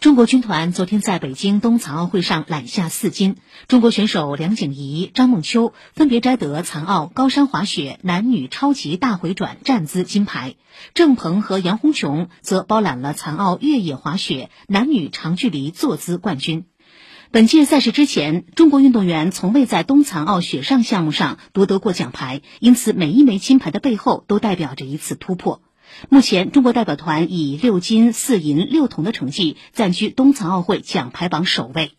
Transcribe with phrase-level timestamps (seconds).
[0.00, 3.34] 中国军团昨天在北京冬残奥会上揽下四金，
[3.66, 10.54] 中国选手梁景怡、张梦秋分别摘得残奥高山滑雪男女超级大回转站姿金牌，
[10.94, 16.66] 郑鹏和杨红琼则包揽了残奥越野滑雪男女长距离坐姿冠军。
[17.32, 25.60] 本届赛事之前，中国运动员从未在冬残奥雪上项目上夺得过奖牌，因此每一枚金牌的背后都代表着一次突破。
[26.08, 31.97] 目前，中国代表团以六金四银六铜的成绩暂居冬残奥会奖牌榜首位。